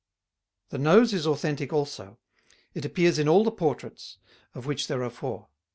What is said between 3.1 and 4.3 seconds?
in all the portraits,